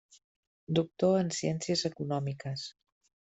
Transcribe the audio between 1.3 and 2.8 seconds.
ciències econòmiques.